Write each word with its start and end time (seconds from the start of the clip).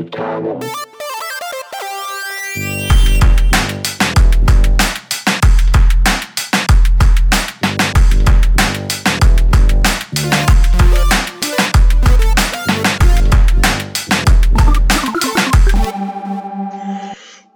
Marketing-Tagung. 0.00 0.60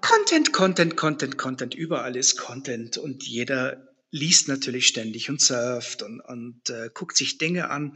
Content, 0.00 0.52
Content, 0.52 0.96
Content, 0.96 1.38
Content. 1.38 1.74
Überall 1.74 2.16
ist 2.16 2.36
Content 2.36 2.98
und 2.98 3.26
jeder 3.26 3.88
liest 4.10 4.46
natürlich 4.48 4.86
ständig 4.86 5.28
und 5.28 5.40
surft 5.40 6.02
und, 6.02 6.20
und 6.20 6.70
äh, 6.70 6.88
guckt 6.94 7.16
sich 7.16 7.38
Dinge 7.38 7.68
an. 7.68 7.94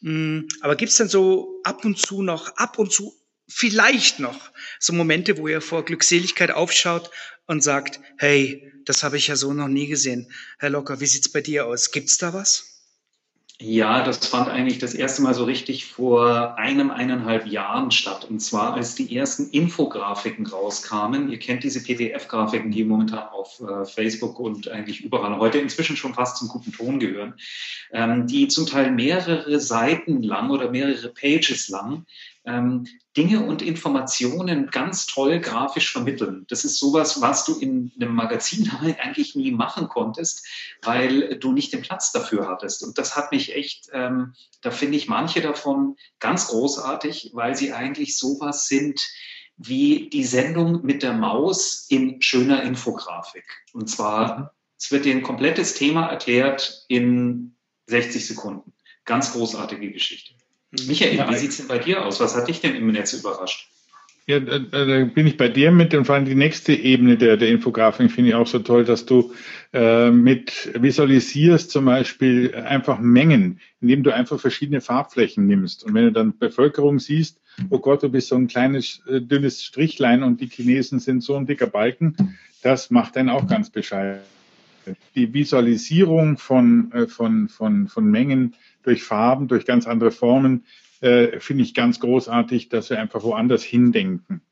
Mm, 0.00 0.40
aber 0.60 0.76
gibt's 0.76 0.98
denn 0.98 1.08
so 1.08 1.60
ab 1.64 1.84
und 1.84 1.98
zu 1.98 2.22
noch, 2.22 2.56
ab 2.56 2.78
und 2.78 2.92
zu 2.92 3.14
vielleicht 3.48 4.18
noch 4.18 4.50
so 4.80 4.92
Momente, 4.92 5.38
wo 5.38 5.48
ihr 5.48 5.60
vor 5.60 5.84
Glückseligkeit 5.84 6.50
aufschaut 6.50 7.10
und 7.46 7.62
sagt, 7.62 8.00
hey, 8.18 8.72
das 8.84 9.02
habe 9.02 9.16
ich 9.16 9.28
ja 9.28 9.36
so 9.36 9.52
noch 9.52 9.68
nie 9.68 9.86
gesehen. 9.86 10.30
Herr 10.58 10.70
Locker, 10.70 11.00
wie 11.00 11.06
sieht's 11.06 11.30
bei 11.30 11.40
dir 11.40 11.66
aus? 11.66 11.90
Gibt's 11.90 12.18
da 12.18 12.32
was? 12.32 12.76
Ja, 13.58 14.04
das 14.04 14.26
fand 14.26 14.50
eigentlich 14.50 14.78
das 14.80 14.92
erste 14.92 15.22
Mal 15.22 15.32
so 15.32 15.44
richtig 15.44 15.86
vor 15.86 16.58
einem, 16.58 16.90
eineinhalb 16.90 17.46
Jahren 17.46 17.90
statt. 17.90 18.26
Und 18.28 18.40
zwar, 18.40 18.74
als 18.74 18.96
die 18.96 19.16
ersten 19.16 19.48
Infografiken 19.48 20.46
rauskamen. 20.46 21.30
Ihr 21.30 21.38
kennt 21.38 21.64
diese 21.64 21.82
PDF-Grafiken, 21.82 22.70
die 22.70 22.84
momentan 22.84 23.26
auf 23.28 23.60
äh, 23.60 23.86
Facebook 23.86 24.38
und 24.38 24.68
eigentlich 24.68 25.02
überall 25.02 25.38
heute 25.38 25.56
inzwischen 25.56 25.96
schon 25.96 26.12
fast 26.12 26.36
zum 26.36 26.48
guten 26.48 26.70
Ton 26.70 27.00
gehören, 27.00 27.32
ähm, 27.92 28.26
die 28.26 28.48
zum 28.48 28.66
Teil 28.66 28.90
mehrere 28.90 29.60
Seiten 29.60 30.22
lang 30.22 30.50
oder 30.50 30.70
mehrere 30.70 31.08
Pages 31.08 31.68
lang 31.68 32.06
ähm, 32.46 32.86
Dinge 33.16 33.44
und 33.44 33.60
Informationen 33.60 34.68
ganz 34.70 35.06
toll 35.06 35.40
grafisch 35.40 35.90
vermitteln. 35.90 36.46
Das 36.48 36.64
ist 36.64 36.78
sowas, 36.78 37.20
was 37.20 37.44
du 37.44 37.58
in 37.58 37.92
einem 37.96 38.14
Magazin 38.14 38.70
eigentlich 39.00 39.34
nie 39.34 39.50
machen 39.50 39.88
konntest, 39.88 40.46
weil 40.82 41.38
du 41.38 41.52
nicht 41.52 41.72
den 41.72 41.82
Platz 41.82 42.12
dafür 42.12 42.48
hattest. 42.48 42.84
Und 42.84 42.98
das 42.98 43.16
hat 43.16 43.32
mich 43.32 43.54
echt, 43.54 43.88
ähm, 43.92 44.34
da 44.62 44.70
finde 44.70 44.96
ich 44.96 45.08
manche 45.08 45.40
davon 45.40 45.96
ganz 46.20 46.48
großartig, 46.48 47.32
weil 47.34 47.56
sie 47.56 47.72
eigentlich 47.72 48.16
sowas 48.16 48.68
sind 48.68 49.00
wie 49.56 50.10
die 50.10 50.24
Sendung 50.24 50.84
mit 50.84 51.02
der 51.02 51.14
Maus 51.14 51.86
in 51.88 52.20
schöner 52.20 52.62
Infografik. 52.62 53.44
Und 53.72 53.88
zwar, 53.88 54.54
es 54.78 54.92
wird 54.92 55.06
dir 55.06 55.14
ein 55.14 55.22
komplettes 55.22 55.74
Thema 55.74 56.06
erklärt 56.06 56.84
in 56.88 57.55
60 57.86 58.26
Sekunden. 58.26 58.72
Ganz 59.04 59.32
großartige 59.32 59.90
Geschichte. 59.90 60.32
Michael, 60.86 61.16
ja, 61.16 61.30
wie 61.30 61.36
sieht 61.36 61.50
es 61.50 61.58
denn 61.58 61.68
bei 61.68 61.78
dir 61.78 62.04
aus? 62.04 62.20
Was 62.20 62.34
hat 62.34 62.48
dich 62.48 62.60
denn 62.60 62.74
im 62.74 62.88
Netz 62.88 63.12
überrascht? 63.12 63.68
Ja, 64.28 64.40
da, 64.40 64.58
da 64.58 65.04
bin 65.04 65.28
ich 65.28 65.36
bei 65.36 65.48
dir 65.48 65.70
mit 65.70 65.94
und 65.94 66.04
vor 66.04 66.16
allem 66.16 66.24
die 66.24 66.34
nächste 66.34 66.72
Ebene 66.72 67.16
der, 67.16 67.36
der 67.36 67.48
Infografik 67.48 68.10
finde 68.10 68.30
ich 68.30 68.34
auch 68.34 68.48
so 68.48 68.58
toll, 68.58 68.84
dass 68.84 69.06
du 69.06 69.32
äh, 69.72 70.10
mit 70.10 70.72
visualisierst 70.74 71.70
zum 71.70 71.84
Beispiel 71.84 72.52
einfach 72.52 72.98
Mengen, 72.98 73.60
indem 73.80 74.02
du 74.02 74.12
einfach 74.12 74.40
verschiedene 74.40 74.80
Farbflächen 74.80 75.46
nimmst. 75.46 75.84
Und 75.84 75.94
wenn 75.94 76.06
du 76.06 76.12
dann 76.12 76.36
Bevölkerung 76.38 76.98
siehst, 76.98 77.40
oh 77.70 77.78
Gott, 77.78 78.02
du 78.02 78.08
bist 78.08 78.26
so 78.26 78.34
ein 78.34 78.48
kleines, 78.48 79.00
äh, 79.06 79.20
dünnes 79.20 79.62
Strichlein 79.62 80.24
und 80.24 80.40
die 80.40 80.48
Chinesen 80.48 80.98
sind 80.98 81.22
so 81.22 81.36
ein 81.36 81.46
dicker 81.46 81.68
Balken, 81.68 82.36
das 82.62 82.90
macht 82.90 83.14
dann 83.14 83.28
auch 83.28 83.46
ganz 83.46 83.70
bescheiden. 83.70 84.22
Die 85.14 85.32
Visualisierung 85.32 86.38
von, 86.38 86.92
äh, 86.92 87.06
von, 87.06 87.48
von, 87.48 87.88
von 87.88 88.10
Mengen 88.10 88.54
durch 88.82 89.02
Farben, 89.02 89.48
durch 89.48 89.66
ganz 89.66 89.86
andere 89.86 90.10
Formen, 90.10 90.64
äh, 91.00 91.40
finde 91.40 91.64
ich 91.64 91.74
ganz 91.74 92.00
großartig, 92.00 92.68
dass 92.68 92.90
wir 92.90 93.00
einfach 93.00 93.22
woanders 93.22 93.62
hindenken. 93.62 94.42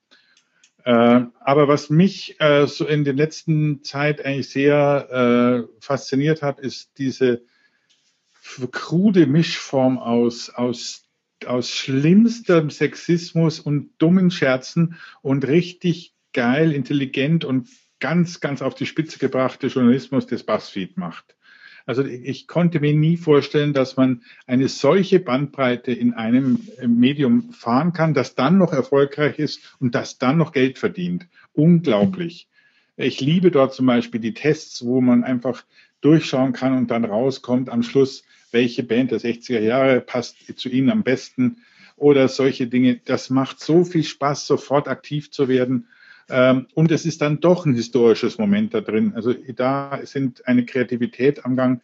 Äh, 0.85 1.23
aber 1.41 1.69
was 1.69 1.89
mich 1.89 2.39
äh, 2.41 2.67
so 2.67 2.87
in 2.87 3.05
der 3.05 3.15
letzten 3.15 3.83
Zeit 3.83 4.25
eigentlich 4.25 4.51
sehr 4.51 5.67
äh, 5.67 5.81
fasziniert 5.81 6.43
hat, 6.43 6.61
ist 6.61 6.99
diese 6.99 7.43
krude 8.71 9.27
Mischform 9.27 9.99
aus, 9.99 10.51
aus, 10.51 11.09
aus 11.47 11.71
schlimmstem 11.71 12.69
Sexismus 12.69 13.61
und 13.61 13.93
dummen 13.97 14.31
Scherzen 14.31 14.97
und 15.23 15.47
richtig 15.47 16.15
geil, 16.35 16.73
intelligent 16.73 17.47
und 17.47 17.69
ganz, 18.01 18.41
ganz 18.41 18.63
auf 18.63 18.75
die 18.75 18.87
Spitze 18.87 19.19
gebrachte 19.19 19.69
Journalismus 19.69 20.27
des 20.27 20.45
BuzzFeed 20.45 20.97
macht. 20.97 21.35
Also 21.87 22.03
ich 22.03 22.47
konnte 22.47 22.81
mir 22.81 22.95
nie 22.95 23.17
vorstellen, 23.17 23.75
dass 23.75 23.97
man 23.97 24.23
eine 24.47 24.69
solche 24.69 25.21
Bandbreite 25.21 25.93
in 25.93 26.15
einem 26.15 26.67
Medium 26.87 27.53
fahren 27.53 27.93
kann, 27.93 28.15
das 28.15 28.35
dann 28.35 28.57
noch 28.57 28.73
erfolgreich 28.73 29.39
ist 29.39 29.77
und 29.81 29.95
das 29.95 30.19
dann 30.19 30.39
noch 30.39 30.53
Geld 30.53 30.79
verdient. 30.79 31.27
Unglaublich. 31.53 32.49
Ich 32.97 33.21
liebe 33.21 33.51
dort 33.51 33.75
zum 33.75 33.87
Beispiel 33.87 34.21
die 34.21 34.35
Tests, 34.35 34.85
wo 34.85 35.01
man 35.01 35.25
einfach 35.25 35.65
durchschauen 36.01 36.53
kann 36.53 36.77
und 36.77 36.91
dann 36.91 37.05
rauskommt 37.05 37.69
am 37.69 37.83
Schluss, 37.83 38.25
welche 38.51 38.83
Band 38.83 39.11
der 39.11 39.21
60er 39.21 39.61
Jahre 39.61 40.01
passt 40.01 40.37
zu 40.59 40.69
Ihnen 40.69 40.91
am 40.91 41.03
besten 41.03 41.59
oder 41.97 42.29
solche 42.29 42.67
Dinge. 42.67 43.01
Das 43.05 43.31
macht 43.31 43.61
so 43.61 43.85
viel 43.85 44.05
Spaß, 44.05 44.47
sofort 44.47 44.89
aktiv 44.89 45.31
zu 45.31 45.49
werden 45.49 45.89
und 46.29 46.91
es 46.91 47.05
ist 47.05 47.21
dann 47.21 47.41
doch 47.41 47.67
ein 47.67 47.75
historisches 47.75 48.39
Moment 48.39 48.73
da 48.73 48.81
drin. 48.81 49.13
Also 49.15 49.35
da 49.55 50.01
sind 50.05 50.47
eine 50.47 50.65
Kreativität 50.65 51.45
am 51.45 51.57
Gang, 51.57 51.83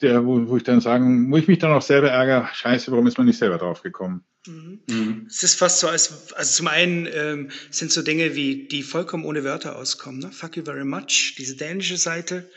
der, 0.00 0.24
wo, 0.24 0.48
wo 0.48 0.56
ich 0.56 0.62
dann 0.62 0.80
sagen, 0.80 1.30
wo 1.30 1.36
ich 1.36 1.48
mich 1.48 1.58
dann 1.58 1.72
auch 1.72 1.82
selber 1.82 2.10
ärgere, 2.10 2.48
scheiße, 2.52 2.90
warum 2.92 3.06
ist 3.06 3.18
man 3.18 3.26
nicht 3.26 3.38
selber 3.38 3.58
drauf 3.58 3.82
gekommen? 3.82 4.24
Mhm. 4.46 4.80
Mhm. 4.88 5.26
Es 5.28 5.42
ist 5.42 5.56
fast 5.56 5.80
so, 5.80 5.88
als, 5.88 6.32
also 6.34 6.56
zum 6.56 6.68
einen 6.68 7.08
ähm, 7.12 7.50
sind 7.70 7.90
so 7.90 8.02
Dinge 8.02 8.34
wie, 8.36 8.68
die 8.68 8.82
vollkommen 8.82 9.24
ohne 9.24 9.44
Wörter 9.44 9.76
auskommen. 9.76 10.20
Ne? 10.20 10.30
Fuck 10.30 10.56
you 10.56 10.64
very 10.64 10.84
much, 10.84 11.34
diese 11.36 11.56
dänische 11.56 11.96
Seite, 11.96 12.48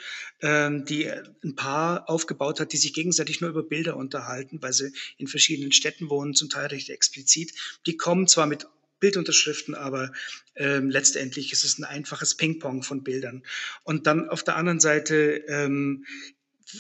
ähm, 0.42 0.86
die 0.86 1.10
ein 1.44 1.56
Paar 1.56 2.10
aufgebaut 2.10 2.60
hat, 2.60 2.74
die 2.74 2.78
sich 2.78 2.94
gegenseitig 2.94 3.42
nur 3.42 3.50
über 3.50 3.64
Bilder 3.64 3.98
unterhalten, 3.98 4.62
weil 4.62 4.74
sie 4.74 4.92
in 5.18 5.28
verschiedenen 5.28 5.72
Städten 5.72 6.10
wohnen, 6.10 6.36
zum 6.36 6.50
Teil 6.50 6.68
recht 6.68 6.90
explizit. 6.90 7.54
Die 7.88 7.98
kommen 7.98 8.28
zwar 8.28 8.46
mit 8.46 8.68
Bildunterschriften, 9.02 9.76
aber 9.76 10.14
ähm, 10.56 10.90
letztendlich 10.90 11.52
ist 11.52 11.66
es 11.66 11.78
ein 11.78 11.84
einfaches 11.84 12.36
Ping-Pong 12.36 12.84
von 12.84 13.04
Bildern. 13.04 13.44
Und 13.84 14.08
dann 14.08 14.30
auf 14.30 14.44
der 14.44 14.56
anderen 14.56 14.80
Seite 14.80 15.44
ähm, 15.50 16.06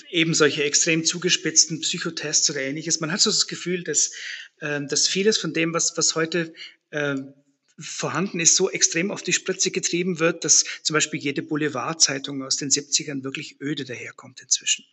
eben 0.09 0.33
solche 0.33 0.63
extrem 0.63 1.03
zugespitzten 1.03 1.81
Psychotests 1.81 2.49
oder 2.49 2.61
ähnliches. 2.61 3.01
Man 3.01 3.11
hat 3.11 3.19
so 3.19 3.29
das 3.29 3.47
Gefühl, 3.47 3.83
dass, 3.83 4.13
ähm, 4.61 4.87
dass 4.87 5.07
vieles 5.07 5.37
von 5.37 5.51
dem, 5.53 5.73
was, 5.73 5.97
was 5.97 6.15
heute 6.15 6.53
ähm, 6.91 7.33
vorhanden 7.81 8.39
ist, 8.39 8.55
so 8.55 8.69
extrem 8.69 9.11
auf 9.11 9.21
die 9.21 9.33
Spritze 9.33 9.71
getrieben 9.71 10.19
wird, 10.19 10.45
dass 10.45 10.65
zum 10.83 10.93
Beispiel 10.93 11.19
jede 11.19 11.41
Boulevardzeitung 11.41 12.43
aus 12.43 12.57
den 12.57 12.69
70ern 12.69 13.23
wirklich 13.23 13.59
öde 13.61 13.85
daherkommt 13.85 14.41
inzwischen. 14.41 14.85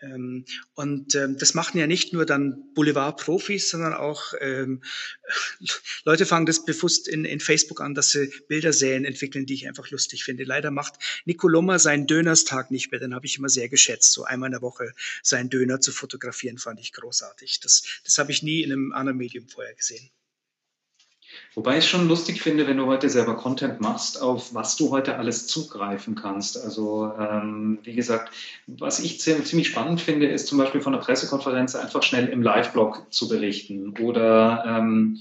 Ähm, 0.00 0.44
und 0.74 1.14
ähm, 1.14 1.36
das 1.38 1.54
machen 1.54 1.78
ja 1.78 1.86
nicht 1.86 2.12
nur 2.12 2.26
dann 2.26 2.72
Boulevardprofis, 2.74 3.70
sondern 3.70 3.94
auch 3.94 4.34
ähm, 4.40 4.82
Leute 6.04 6.26
fangen 6.26 6.46
das 6.46 6.64
bewusst 6.64 7.08
in, 7.08 7.24
in 7.24 7.40
Facebook 7.40 7.80
an, 7.80 7.94
dass 7.94 8.10
sie 8.10 8.32
Bilderserien 8.48 9.04
entwickeln, 9.04 9.46
die 9.46 9.54
ich 9.54 9.68
einfach 9.68 9.90
lustig 9.90 10.24
finde. 10.24 10.44
Leider 10.44 10.70
macht 10.70 10.94
Nicoloma 11.24 11.78
seinen 11.78 12.06
Dönerstag 12.06 12.70
nicht 12.70 12.90
mehr, 12.90 13.00
den 13.00 13.14
habe 13.14 13.26
ich 13.26 13.38
immer 13.38 13.48
sehr 13.48 13.68
geschätzt. 13.68 14.12
So 14.12 14.24
einmal 14.24 14.48
in 14.48 14.52
der 14.52 14.62
Woche 14.62 14.92
seinen 15.22 15.50
Döner 15.50 15.80
zu 15.80 15.92
fotografieren, 15.92 16.58
fand 16.58 16.80
ich 16.80 16.92
großartig. 16.92 17.60
Das, 17.60 17.82
das 18.04 18.18
habe 18.18 18.32
ich 18.32 18.42
nie 18.42 18.62
in 18.62 18.72
einem 18.72 18.92
anderen 18.92 19.18
Medium 19.18 19.48
vorher 19.48 19.74
gesehen. 19.74 20.10
Wobei 21.54 21.78
ich 21.78 21.88
schon 21.88 22.08
lustig 22.08 22.40
finde, 22.40 22.66
wenn 22.66 22.78
du 22.78 22.86
heute 22.86 23.10
selber 23.10 23.36
Content 23.36 23.80
machst, 23.80 24.22
auf 24.22 24.54
was 24.54 24.76
du 24.76 24.90
heute 24.90 25.16
alles 25.16 25.46
zugreifen 25.46 26.14
kannst. 26.14 26.62
Also 26.62 27.12
ähm, 27.18 27.78
wie 27.82 27.94
gesagt, 27.94 28.32
was 28.66 29.00
ich 29.00 29.20
ziemlich 29.20 29.68
spannend 29.68 30.00
finde, 30.00 30.26
ist 30.26 30.46
zum 30.46 30.58
Beispiel 30.58 30.80
von 30.80 30.92
der 30.92 31.00
Pressekonferenz 31.00 31.74
einfach 31.74 32.02
schnell 32.02 32.28
im 32.28 32.42
Live-Blog 32.42 33.06
zu 33.10 33.28
berichten 33.28 33.94
oder 33.98 34.64
ähm, 34.66 35.18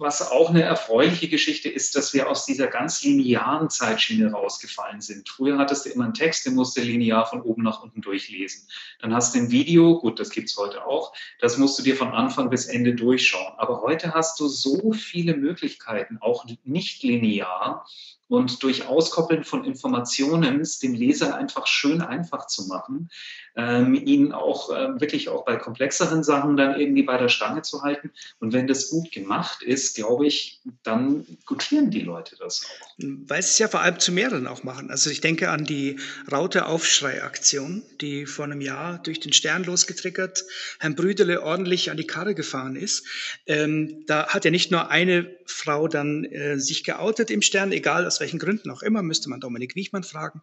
was 0.00 0.30
auch 0.30 0.48
eine 0.48 0.62
erfreuliche 0.62 1.28
Geschichte 1.28 1.68
ist, 1.68 1.94
dass 1.94 2.14
wir 2.14 2.30
aus 2.30 2.46
dieser 2.46 2.66
ganz 2.68 3.02
linearen 3.02 3.68
Zeitschiene 3.68 4.32
rausgefallen 4.32 5.02
sind. 5.02 5.28
Früher 5.28 5.58
hattest 5.58 5.84
du 5.84 5.90
immer 5.90 6.04
einen 6.04 6.14
Text, 6.14 6.46
den 6.46 6.54
musst 6.54 6.76
du 6.76 6.80
linear 6.80 7.26
von 7.26 7.42
oben 7.42 7.62
nach 7.62 7.82
unten 7.82 8.00
durchlesen. 8.00 8.66
Dann 9.00 9.14
hast 9.14 9.34
du 9.34 9.40
ein 9.40 9.50
Video, 9.50 9.98
gut, 9.98 10.18
das 10.18 10.30
gibt's 10.30 10.56
heute 10.56 10.86
auch, 10.86 11.12
das 11.38 11.58
musst 11.58 11.78
du 11.78 11.82
dir 11.82 11.96
von 11.96 12.12
Anfang 12.12 12.48
bis 12.48 12.66
Ende 12.66 12.94
durchschauen. 12.94 13.52
Aber 13.58 13.82
heute 13.82 14.14
hast 14.14 14.40
du 14.40 14.48
so 14.48 14.92
viele 14.92 15.36
Möglichkeiten, 15.36 16.18
auch 16.20 16.46
nicht 16.64 17.02
linear, 17.02 17.86
und 18.28 18.62
durch 18.62 18.86
Auskoppeln 18.86 19.42
von 19.42 19.64
Informationen 19.64 20.60
es 20.60 20.78
dem 20.78 20.94
Leser 20.94 21.34
einfach 21.34 21.66
schön 21.66 22.00
einfach 22.00 22.46
zu 22.46 22.68
machen, 22.68 23.10
ähm, 23.56 23.96
ihn 23.96 24.30
auch 24.32 24.70
äh, 24.70 25.00
wirklich 25.00 25.28
auch 25.28 25.44
bei 25.44 25.56
komplexeren 25.56 26.22
Sachen 26.22 26.56
dann 26.56 26.78
irgendwie 26.78 27.02
bei 27.02 27.18
der 27.18 27.28
Stange 27.28 27.62
zu 27.62 27.82
halten. 27.82 28.12
Und 28.38 28.52
wenn 28.52 28.68
das 28.68 28.88
gut 28.88 29.10
gemacht 29.10 29.60
gemacht 29.60 29.62
ist, 29.90 29.96
glaube 29.96 30.26
ich, 30.26 30.60
dann 30.82 31.26
gutieren 31.46 31.90
die 31.90 32.00
Leute 32.00 32.36
das 32.38 32.64
auch. 32.64 32.94
Weil 32.98 33.42
sie 33.42 33.48
es 33.48 33.58
ja 33.58 33.68
vor 33.68 33.80
allem 33.80 33.98
zu 33.98 34.12
mehreren 34.12 34.46
auch 34.46 34.62
machen. 34.62 34.90
Also 34.90 35.10
ich 35.10 35.20
denke 35.20 35.50
an 35.50 35.64
die 35.64 35.98
Raute-Aufschrei-Aktion, 36.30 37.82
die 38.00 38.26
vor 38.26 38.44
einem 38.44 38.60
Jahr 38.60 39.02
durch 39.02 39.20
den 39.20 39.32
Stern 39.32 39.64
losgetriggert 39.64 40.44
Herrn 40.78 40.94
Brüderle 40.94 41.42
ordentlich 41.42 41.90
an 41.90 41.96
die 41.96 42.06
Karre 42.06 42.34
gefahren 42.34 42.76
ist. 42.76 43.04
Ähm, 43.46 44.04
da 44.06 44.28
hat 44.28 44.44
ja 44.44 44.50
nicht 44.50 44.70
nur 44.70 44.90
eine 44.90 45.24
Frau 45.50 45.88
dann 45.88 46.24
äh, 46.24 46.58
sich 46.58 46.84
geoutet 46.84 47.30
im 47.30 47.42
Stern, 47.42 47.72
egal 47.72 48.06
aus 48.06 48.20
welchen 48.20 48.38
Gründen 48.38 48.70
auch 48.70 48.82
immer, 48.82 49.02
müsste 49.02 49.28
man 49.28 49.40
Dominik 49.40 49.74
Wiechmann 49.74 50.04
fragen. 50.04 50.42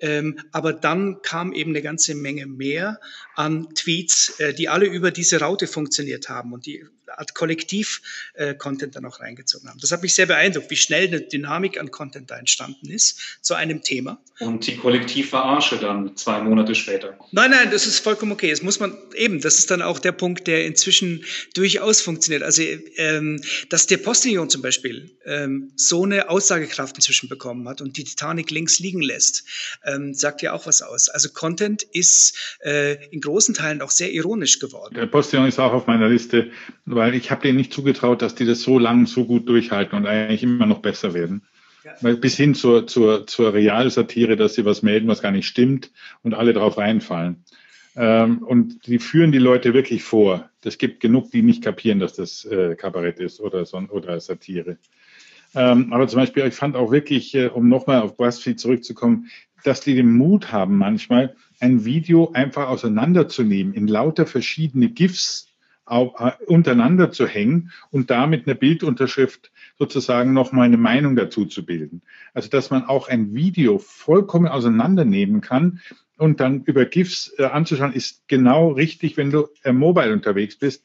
Ähm, 0.00 0.38
aber 0.52 0.72
dann 0.72 1.22
kam 1.22 1.52
eben 1.52 1.70
eine 1.70 1.82
ganze 1.82 2.14
Menge 2.14 2.46
mehr 2.46 3.00
an 3.34 3.68
Tweets, 3.74 4.40
äh, 4.40 4.54
die 4.54 4.68
alle 4.68 4.86
über 4.86 5.10
diese 5.10 5.40
Raute 5.40 5.66
funktioniert 5.66 6.28
haben 6.28 6.52
und 6.52 6.66
die 6.66 6.84
Art 7.08 7.34
Kollektiv-Content 7.34 8.94
äh, 8.94 8.94
dann 8.94 9.06
auch 9.06 9.20
reingezogen 9.20 9.68
haben. 9.68 9.78
Das 9.80 9.92
hat 9.92 10.02
mich 10.02 10.14
sehr 10.14 10.26
beeindruckt, 10.26 10.70
wie 10.70 10.76
schnell 10.76 11.06
eine 11.06 11.20
Dynamik 11.20 11.78
an 11.78 11.90
Content 11.90 12.30
da 12.30 12.38
entstanden 12.38 12.90
ist 12.90 13.38
zu 13.40 13.54
einem 13.54 13.82
Thema. 13.82 14.20
Und 14.40 14.66
die 14.66 14.76
Kollektivverarsche 14.76 15.78
dann 15.78 16.16
zwei 16.16 16.40
Monate 16.40 16.74
später. 16.74 17.18
Nein, 17.32 17.50
nein, 17.50 17.70
das 17.70 17.86
ist 17.86 18.00
vollkommen 18.00 18.32
okay. 18.32 18.50
Das 18.50 18.62
muss 18.62 18.80
man 18.80 18.96
eben, 19.14 19.40
das 19.40 19.58
ist 19.58 19.70
dann 19.70 19.82
auch 19.82 19.98
der 19.98 20.12
Punkt, 20.12 20.46
der 20.46 20.66
inzwischen 20.66 21.24
durchaus 21.54 22.00
funktioniert. 22.00 22.42
Also, 22.42 22.62
ähm, 22.96 23.40
dass 23.70 23.86
der 23.86 23.98
Postillon 23.98 24.45
zum 24.48 24.62
Beispiel 24.62 25.16
ähm, 25.24 25.72
so 25.76 26.04
eine 26.04 26.30
Aussagekraft 26.30 26.96
inzwischen 26.96 27.28
bekommen 27.28 27.68
hat 27.68 27.80
und 27.80 27.96
die 27.96 28.04
Titanic 28.04 28.50
links 28.50 28.78
liegen 28.78 29.02
lässt, 29.02 29.44
ähm, 29.84 30.14
sagt 30.14 30.42
ja 30.42 30.52
auch 30.52 30.66
was 30.66 30.82
aus. 30.82 31.08
Also 31.08 31.30
Content 31.30 31.82
ist 31.82 32.58
äh, 32.64 33.04
in 33.10 33.20
großen 33.20 33.54
Teilen 33.54 33.82
auch 33.82 33.90
sehr 33.90 34.12
ironisch 34.12 34.58
geworden. 34.58 34.94
Der 34.94 35.06
Postillon 35.06 35.46
ist 35.46 35.58
auch 35.58 35.72
auf 35.72 35.86
meiner 35.86 36.08
Liste 36.08 36.50
weil 36.86 37.14
ich 37.14 37.30
habe 37.30 37.42
denen 37.42 37.58
nicht 37.58 37.72
zugetraut, 37.72 38.22
dass 38.22 38.34
die 38.34 38.46
das 38.46 38.62
so 38.62 38.78
lang 38.78 39.06
so 39.06 39.26
gut 39.26 39.48
durchhalten 39.48 39.98
und 39.98 40.06
eigentlich 40.06 40.42
immer 40.42 40.66
noch 40.66 40.78
besser 40.78 41.14
werden. 41.14 41.42
Ja. 41.84 42.14
Bis 42.14 42.36
hin 42.36 42.54
zur, 42.54 42.86
zur, 42.86 43.26
zur 43.26 43.52
Realsatire, 43.52 44.36
dass 44.36 44.54
sie 44.54 44.64
was 44.64 44.82
melden, 44.82 45.08
was 45.08 45.22
gar 45.22 45.30
nicht 45.30 45.46
stimmt 45.46 45.92
und 46.22 46.34
alle 46.34 46.52
drauf 46.52 46.78
reinfallen. 46.78 47.44
Ähm, 47.96 48.38
und 48.38 48.86
die 48.86 48.98
führen 48.98 49.32
die 49.32 49.38
Leute 49.38 49.72
wirklich 49.72 50.04
vor. 50.04 50.50
Es 50.62 50.78
gibt 50.78 51.00
genug, 51.00 51.30
die 51.30 51.42
nicht 51.42 51.62
kapieren, 51.62 51.98
dass 51.98 52.14
das 52.14 52.44
äh, 52.44 52.74
Kabarett 52.74 53.18
ist 53.18 53.40
oder, 53.40 53.64
so, 53.64 53.78
oder 53.78 54.20
Satire. 54.20 54.78
Ähm, 55.54 55.92
aber 55.92 56.06
zum 56.06 56.20
Beispiel, 56.20 56.44
ich 56.46 56.54
fand 56.54 56.76
auch 56.76 56.92
wirklich, 56.92 57.34
äh, 57.34 57.46
um 57.46 57.68
nochmal 57.68 58.02
auf 58.02 58.16
BuzzFeed 58.16 58.60
zurückzukommen, 58.60 59.30
dass 59.64 59.80
die 59.80 59.94
den 59.94 60.12
Mut 60.12 60.52
haben, 60.52 60.76
manchmal 60.76 61.34
ein 61.60 61.84
Video 61.84 62.30
einfach 62.32 62.68
auseinanderzunehmen 62.68 63.72
in 63.72 63.86
lauter 63.86 64.26
verschiedene 64.26 64.90
GIFs 64.90 65.48
äh, 65.88 66.04
untereinander 66.46 67.10
zu 67.10 67.26
hängen 67.26 67.72
und 67.90 68.10
damit 68.10 68.46
eine 68.46 68.54
Bildunterschrift 68.54 69.50
sozusagen 69.78 70.32
nochmal 70.32 70.66
eine 70.66 70.76
Meinung 70.76 71.16
dazu 71.16 71.44
zu 71.44 71.64
bilden. 71.64 72.02
Also 72.34 72.48
dass 72.48 72.70
man 72.70 72.84
auch 72.84 73.08
ein 73.08 73.34
Video 73.34 73.78
vollkommen 73.78 74.48
auseinandernehmen 74.48 75.40
kann 75.40 75.80
und 76.18 76.40
dann 76.40 76.62
über 76.64 76.86
GIFs 76.86 77.34
äh, 77.38 77.44
anzuschauen, 77.44 77.92
ist 77.92 78.26
genau 78.26 78.68
richtig, 78.68 79.16
wenn 79.16 79.30
du 79.30 79.48
äh, 79.62 79.72
mobile 79.72 80.12
unterwegs 80.12 80.56
bist. 80.56 80.82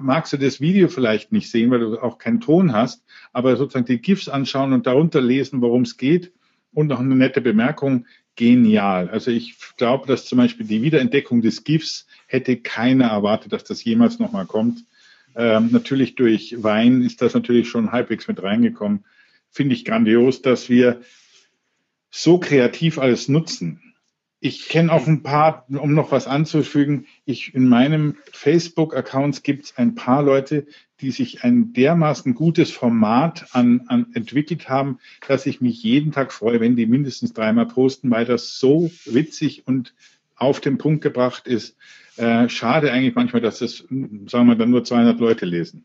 Magst 0.00 0.32
du 0.32 0.36
das 0.36 0.60
Video 0.60 0.88
vielleicht 0.88 1.32
nicht 1.32 1.50
sehen, 1.50 1.70
weil 1.70 1.80
du 1.80 2.02
auch 2.02 2.18
keinen 2.18 2.40
Ton 2.40 2.72
hast, 2.72 3.04
aber 3.32 3.56
sozusagen 3.56 3.86
die 3.86 4.00
GIFs 4.00 4.28
anschauen 4.28 4.72
und 4.72 4.86
darunter 4.86 5.20
lesen, 5.20 5.62
worum 5.62 5.82
es 5.82 5.96
geht 5.96 6.32
und 6.74 6.88
noch 6.88 7.00
eine 7.00 7.14
nette 7.14 7.40
Bemerkung, 7.40 8.06
genial. 8.36 9.08
Also 9.08 9.30
ich 9.30 9.56
glaube, 9.78 10.06
dass 10.06 10.26
zum 10.26 10.38
Beispiel 10.38 10.66
die 10.66 10.82
Wiederentdeckung 10.82 11.40
des 11.40 11.64
GIFs 11.64 12.06
hätte 12.26 12.58
keiner 12.58 13.06
erwartet, 13.06 13.52
dass 13.52 13.64
das 13.64 13.82
jemals 13.82 14.18
nochmal 14.18 14.44
kommt. 14.44 14.84
Ähm, 15.36 15.68
natürlich 15.70 16.14
durch 16.14 16.62
Wein 16.62 17.02
ist 17.02 17.20
das 17.20 17.34
natürlich 17.34 17.68
schon 17.68 17.92
halbwegs 17.92 18.26
mit 18.26 18.42
reingekommen. 18.42 19.04
Finde 19.50 19.74
ich 19.74 19.84
grandios, 19.84 20.42
dass 20.42 20.68
wir 20.68 21.02
so 22.10 22.38
kreativ 22.38 22.98
alles 22.98 23.28
nutzen. 23.28 23.94
Ich 24.40 24.68
kenne 24.68 24.92
auch 24.92 25.06
ein 25.06 25.22
paar, 25.22 25.66
um 25.68 25.94
noch 25.94 26.12
was 26.12 26.26
anzufügen, 26.26 27.06
ich, 27.24 27.54
in 27.54 27.68
meinem 27.68 28.16
Facebook-Accounts 28.32 29.42
gibt 29.42 29.64
es 29.64 29.76
ein 29.76 29.94
paar 29.94 30.22
Leute, 30.22 30.66
die 31.00 31.10
sich 31.10 31.42
ein 31.44 31.72
dermaßen 31.72 32.34
gutes 32.34 32.70
Format 32.70 33.46
an, 33.52 33.82
an 33.88 34.06
entwickelt 34.14 34.68
haben, 34.68 34.98
dass 35.26 35.46
ich 35.46 35.60
mich 35.60 35.82
jeden 35.82 36.12
Tag 36.12 36.32
freue, 36.32 36.60
wenn 36.60 36.76
die 36.76 36.86
mindestens 36.86 37.32
dreimal 37.32 37.66
posten, 37.66 38.10
weil 38.10 38.24
das 38.24 38.58
so 38.58 38.90
witzig 39.04 39.66
und 39.66 39.94
auf 40.36 40.60
den 40.60 40.78
Punkt 40.78 41.02
gebracht 41.02 41.46
ist. 41.46 41.76
Äh, 42.16 42.48
schade 42.48 42.92
eigentlich 42.92 43.14
manchmal, 43.14 43.42
dass 43.42 43.58
das, 43.58 43.78
sagen 43.78 44.48
wir, 44.48 44.54
dann 44.54 44.70
nur 44.70 44.84
200 44.84 45.18
Leute 45.18 45.44
lesen. 45.44 45.84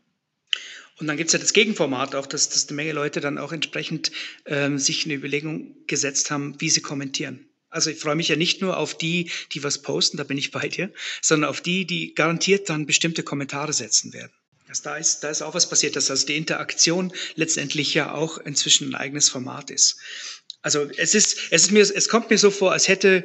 Und 0.98 1.06
dann 1.06 1.16
gibt 1.16 1.28
es 1.28 1.32
ja 1.32 1.38
das 1.38 1.52
Gegenformat 1.52 2.14
auch, 2.14 2.26
dass, 2.26 2.48
dass 2.48 2.68
eine 2.68 2.76
Menge 2.76 2.92
Leute 2.92 3.20
dann 3.20 3.38
auch 3.38 3.52
entsprechend 3.52 4.12
ähm, 4.46 4.78
sich 4.78 5.04
eine 5.04 5.14
Überlegung 5.14 5.74
gesetzt 5.86 6.30
haben, 6.30 6.60
wie 6.60 6.70
sie 6.70 6.80
kommentieren. 6.80 7.46
Also 7.70 7.90
ich 7.90 7.98
freue 7.98 8.14
mich 8.14 8.28
ja 8.28 8.36
nicht 8.36 8.60
nur 8.60 8.76
auf 8.76 8.96
die, 8.96 9.30
die 9.52 9.64
was 9.64 9.80
posten, 9.80 10.18
da 10.18 10.24
bin 10.24 10.36
ich 10.36 10.50
bei 10.50 10.68
dir, 10.68 10.92
sondern 11.22 11.48
auf 11.48 11.62
die, 11.62 11.86
die 11.86 12.14
garantiert 12.14 12.68
dann 12.68 12.86
bestimmte 12.86 13.22
Kommentare 13.22 13.72
setzen 13.72 14.12
werden. 14.12 14.32
Also 14.68 14.84
da 14.84 14.96
ist, 14.96 15.20
da 15.20 15.28
ist 15.28 15.42
auch 15.42 15.54
was 15.54 15.68
passiert, 15.68 15.96
dass 15.96 16.10
also 16.10 16.26
die 16.26 16.36
Interaktion 16.36 17.12
letztendlich 17.34 17.92
ja 17.94 18.14
auch 18.14 18.38
inzwischen 18.38 18.90
ein 18.90 18.94
eigenes 18.94 19.28
Format 19.28 19.70
ist. 19.70 19.98
Also 20.62 20.88
es 20.96 21.14
ist, 21.14 21.38
es 21.50 21.64
ist 21.64 21.70
mir, 21.72 21.82
es 21.82 22.08
kommt 22.08 22.30
mir 22.30 22.38
so 22.38 22.50
vor, 22.50 22.72
als 22.72 22.88
hätte 22.88 23.24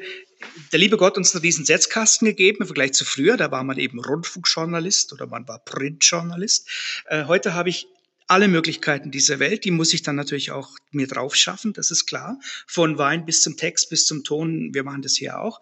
der 0.71 0.79
liebe 0.79 0.97
Gott 0.97 1.17
uns 1.17 1.31
diesen 1.31 1.65
Setzkasten 1.65 2.27
gegeben 2.27 2.59
im 2.61 2.67
Vergleich 2.67 2.93
zu 2.93 3.05
früher. 3.05 3.37
Da 3.37 3.51
war 3.51 3.63
man 3.63 3.77
eben 3.77 3.99
Rundfunkjournalist 3.99 5.13
oder 5.13 5.27
man 5.27 5.47
war 5.47 5.59
Printjournalist. 5.59 6.67
Äh, 7.07 7.25
heute 7.25 7.53
habe 7.53 7.69
ich 7.69 7.87
alle 8.27 8.49
Möglichkeiten 8.49 9.09
dieser 9.09 9.39
Welt, 9.39 9.63
die 9.63 9.71
muss 9.71 9.93
ich 9.93 10.03
dann 10.03 10.17
natürlich 10.17 10.51
auch 10.51 10.69
mir 10.91 11.07
drauf 11.07 11.33
schaffen, 11.35 11.71
das 11.71 11.91
ist 11.91 12.05
klar. 12.05 12.37
Von 12.67 12.97
Wein 12.97 13.25
bis 13.25 13.41
zum 13.41 13.55
Text, 13.55 13.89
bis 13.89 14.05
zum 14.05 14.25
Ton, 14.25 14.73
wir 14.73 14.83
machen 14.83 15.01
das 15.01 15.15
hier 15.15 15.39
auch. 15.39 15.61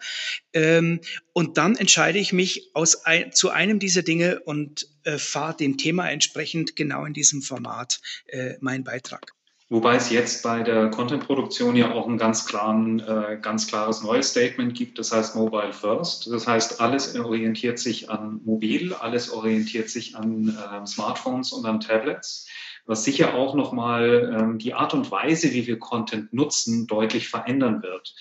Ähm, 0.51 1.00
und 1.31 1.57
dann 1.57 1.75
entscheide 1.75 2.18
ich 2.18 2.33
mich 2.33 2.71
aus 2.74 3.06
ein, 3.06 3.31
zu 3.31 3.51
einem 3.51 3.78
dieser 3.78 4.01
Dinge 4.01 4.39
und 4.39 4.88
äh, 5.04 5.19
fahre 5.19 5.56
dem 5.56 5.78
Thema 5.78 6.10
entsprechend 6.10 6.75
genau 6.75 7.06
in 7.06 7.13
diesem 7.13 7.44
Format 7.44 8.01
äh, 8.25 8.56
meinen 8.62 8.83
Beitrag. 8.83 9.35
Wobei 9.68 9.96
es 9.96 10.12
jetzt 10.12 10.44
bei 10.44 10.62
der 10.62 10.92
Content-Produktion 10.92 11.76
ja 11.76 11.92
auch 11.92 12.08
ein 12.08 12.20
ganz, 12.20 12.46
klaren, 12.46 13.00
äh, 13.00 13.40
ganz 13.42 13.66
klares 13.66 14.04
neues 14.04 14.30
Statement 14.30 14.76
gibt, 14.76 15.00
das 15.00 15.12
heißt 15.12 15.36
Mobile 15.36 15.74
First. 15.74 16.28
Das 16.28 16.46
heißt, 16.46 16.80
alles 16.80 17.16
orientiert 17.16 17.80
sich 17.80 18.12
an 18.12 18.42
Mobil, 18.46 18.94
alles 18.94 19.32
orientiert 19.32 19.90
sich 19.90 20.16
an 20.16 20.50
äh, 20.50 20.86
Smartphones 20.86 21.52
und 21.52 21.66
an 21.66 21.80
Tablets, 21.80 22.48
was 22.86 23.04
sicher 23.04 23.34
auch 23.34 23.56
nochmal 23.56 24.38
ähm, 24.40 24.60
die 24.60 24.76
Art 24.76 24.94
und 24.94 25.10
Weise, 25.10 25.52
wie 25.52 25.66
wir 25.66 25.80
Content 25.80 26.32
nutzen, 26.32 26.86
deutlich 26.86 27.28
verändern 27.28 27.82
wird. 27.82 28.14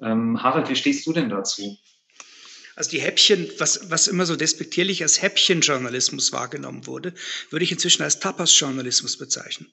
Ähm, 0.00 0.40
Harald, 0.40 0.68
wie 0.68 0.76
stehst 0.76 1.04
du 1.08 1.12
denn 1.12 1.30
dazu? 1.30 1.78
Also 2.76 2.90
die 2.90 3.00
Häppchen, 3.00 3.50
was, 3.58 3.90
was 3.90 4.06
immer 4.06 4.24
so 4.24 4.36
despektierlich 4.36 5.02
als 5.02 5.20
Häppchenjournalismus 5.20 6.32
wahrgenommen 6.32 6.86
wurde, 6.86 7.12
würde 7.50 7.64
ich 7.64 7.72
inzwischen 7.72 8.04
als 8.04 8.20
Tapas-Journalismus 8.20 9.18
bezeichnen. 9.18 9.72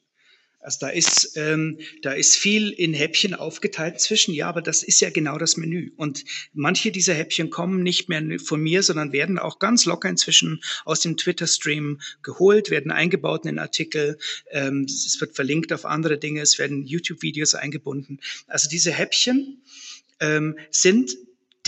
Also 0.62 0.80
da 0.82 0.90
ist, 0.90 1.38
ähm, 1.38 1.80
da 2.02 2.12
ist 2.12 2.36
viel 2.36 2.70
in 2.72 2.94
Häppchen 2.94 3.34
aufgeteilt 3.34 4.02
zwischen, 4.02 4.34
ja, 4.34 4.50
aber 4.50 4.62
das 4.62 4.84
ist 4.84 5.00
ja 5.00 5.10
genau 5.10 5.38
das 5.38 5.56
Menü. 5.56 5.92
Und 5.96 6.26
manche 6.54 6.92
dieser 6.92 7.14
Häppchen 7.14 7.50
kommen 7.50 7.82
nicht 7.82 8.10
mehr 8.10 8.40
von 8.40 8.62
mir, 8.62 8.84
sondern 8.84 9.14
werden 9.14 9.40
auch 9.40 9.60
ganz 9.60 9.86
locker 9.86 10.10
inzwischen 10.10 10.62
aus 10.84 11.00
dem 11.00 11.16
Twitter-Stream 11.16 12.02
geholt, 12.24 12.72
werden 12.72 12.92
eingebaut 12.92 13.46
in 13.46 13.52
den 13.52 13.60
Artikel, 13.60 14.18
ähm, 14.52 14.84
es 14.84 15.20
wird 15.22 15.36
verlinkt 15.36 15.72
auf 15.72 15.86
andere 15.86 16.18
Dinge, 16.18 16.42
es 16.42 16.60
werden 16.60 16.86
YouTube-Videos 16.86 17.56
eingebunden. 17.56 18.20
Also 18.48 18.68
diese 18.68 18.92
Häppchen 18.92 19.62
ähm, 20.20 20.58
sind 20.72 21.16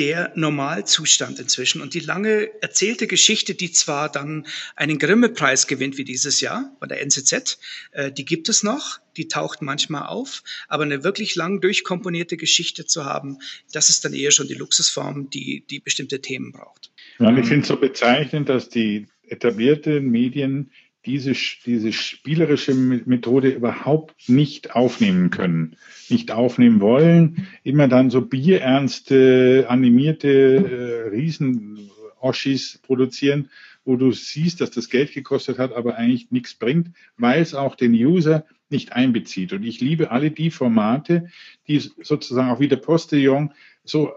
der 0.02 0.32
Normalzustand 0.34 1.40
inzwischen. 1.40 1.80
Und 1.80 1.94
die 1.94 2.00
lange 2.00 2.50
erzählte 2.64 3.06
Geschichte, 3.06 3.54
die 3.54 3.72
zwar 3.72 4.12
dann 4.12 4.48
einen 4.76 4.98
Grimme-Preis 4.98 5.68
gewinnt 5.68 6.00
wie 6.00 6.04
dieses 6.04 6.42
Jahr 6.42 6.76
bei 6.80 6.88
der 6.88 7.02
NZZ, 7.04 7.60
äh, 7.92 8.12
die 8.12 8.26
gibt 8.26 8.50
es 8.50 8.64
noch, 8.64 8.98
die 9.16 9.28
taucht 9.28 9.62
manchmal 9.62 10.08
auf, 10.08 10.42
aber 10.68 10.86
eine 10.86 11.04
wirklich 11.04 11.36
lang 11.36 11.62
durchkomponierte 11.62 12.36
Geschichte 12.36 12.88
zu 12.88 13.06
haben, 13.06 13.38
das 13.74 13.90
ist 13.90 14.04
dann 14.04 14.14
eher 14.14 14.32
schon 14.32 14.48
die 14.48 14.56
Luxusform, 14.56 15.30
die, 15.30 15.64
die 15.70 15.80
bestimmte 15.80 16.20
Themen 16.20 16.52
braucht. 16.52 16.92
Ja, 17.20 17.30
ich 17.38 17.46
finde 17.46 17.62
es 17.62 17.68
so 17.68 17.76
bezeichnend, 17.76 18.50
dass 18.50 18.70
die 18.70 19.06
etablierten 19.28 20.10
Medien 20.10 20.72
diese, 21.06 21.34
diese 21.66 21.94
spielerische 21.94 22.74
Methode 22.76 23.50
überhaupt 23.50 24.30
nicht 24.30 24.76
aufnehmen 24.76 25.30
können, 25.32 25.76
nicht 26.10 26.32
aufnehmen 26.32 26.80
wollen, 26.80 27.48
immer 27.64 27.88
dann 27.88 28.10
so 28.10 28.22
bierernste, 28.22 29.66
animierte 29.68 30.30
äh, 30.30 31.10
Riesen-Oschis 31.10 32.80
produzieren, 32.84 33.50
wo 33.84 33.96
du 33.96 34.12
siehst, 34.12 34.62
dass 34.62 34.70
das 34.72 34.90
Geld 34.90 35.14
gekostet 35.14 35.58
hat, 35.58 35.74
aber 35.74 35.96
eigentlich 35.96 36.30
nichts 36.30 36.54
bringt, 36.54 36.92
weil 37.18 37.42
es 37.42 37.56
auch 37.56 37.76
den 37.76 37.94
User 37.94 38.46
nicht 38.70 38.94
einbezieht. 38.94 39.54
Und 39.54 39.64
ich 39.64 39.82
liebe 39.82 40.12
alle 40.12 40.32
die 40.32 40.52
Formate, 40.52 41.30
die 41.68 41.80
sozusagen 41.80 42.52
auch 42.52 42.60
wie 42.60 42.68
der 42.68 42.78
Postillon 42.78 43.54
so 43.84 44.14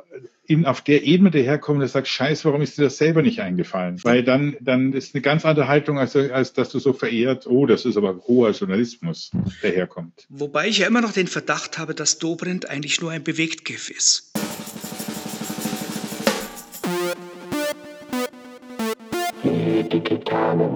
in, 0.46 0.66
auf 0.66 0.80
der 0.82 1.04
Ebene 1.04 1.30
daherkommen, 1.30 1.80
der 1.80 1.88
sagt, 1.88 2.08
scheiße, 2.08 2.44
warum 2.44 2.62
ist 2.62 2.78
dir 2.78 2.82
das 2.82 2.98
selber 2.98 3.22
nicht 3.22 3.40
eingefallen? 3.40 3.98
Weil 4.02 4.22
dann, 4.22 4.56
dann 4.60 4.92
ist 4.92 5.14
eine 5.14 5.22
ganz 5.22 5.44
andere 5.44 5.68
Haltung, 5.68 5.98
als, 5.98 6.16
als 6.16 6.52
dass 6.52 6.68
du 6.68 6.78
so 6.78 6.92
verehrt, 6.92 7.46
oh, 7.46 7.66
das 7.66 7.84
ist 7.84 7.96
aber 7.96 8.18
hoher 8.26 8.50
Journalismus, 8.50 9.30
daherkommt. 9.62 10.26
Wobei 10.28 10.68
ich 10.68 10.78
ja 10.78 10.86
immer 10.86 11.00
noch 11.00 11.12
den 11.12 11.26
Verdacht 11.26 11.78
habe, 11.78 11.94
dass 11.94 12.18
Dobrindt 12.18 12.68
eigentlich 12.68 13.00
nur 13.00 13.10
ein 13.10 13.22
Bewegtgif 13.22 13.90
ist. 13.90 14.32
Die 19.42 19.88
Digitalen. 19.88 20.74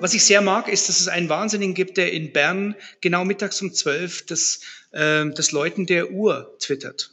Was 0.00 0.14
ich 0.14 0.24
sehr 0.24 0.40
mag, 0.40 0.68
ist, 0.68 0.88
dass 0.88 1.00
es 1.00 1.08
einen 1.08 1.28
Wahnsinnigen 1.28 1.74
gibt, 1.74 1.96
der 1.96 2.12
in 2.12 2.32
Bern 2.32 2.76
genau 3.00 3.24
mittags 3.24 3.60
um 3.60 3.72
zwölf 3.72 4.24
das, 4.26 4.60
äh, 4.92 5.26
das 5.30 5.50
Läuten 5.50 5.86
der 5.86 6.12
Uhr 6.12 6.56
twittert. 6.60 7.10